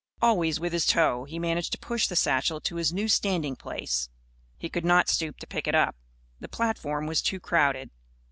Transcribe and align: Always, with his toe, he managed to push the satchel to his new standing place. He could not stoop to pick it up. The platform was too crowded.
Always, 0.19 0.59
with 0.59 0.73
his 0.73 0.87
toe, 0.87 1.25
he 1.25 1.37
managed 1.37 1.73
to 1.73 1.77
push 1.77 2.07
the 2.07 2.15
satchel 2.15 2.59
to 2.61 2.77
his 2.77 2.91
new 2.91 3.07
standing 3.07 3.55
place. 3.55 4.09
He 4.57 4.67
could 4.67 4.83
not 4.83 5.09
stoop 5.09 5.37
to 5.41 5.45
pick 5.45 5.67
it 5.67 5.75
up. 5.75 5.95
The 6.39 6.49
platform 6.49 7.05
was 7.05 7.21
too 7.21 7.39
crowded. 7.39 7.91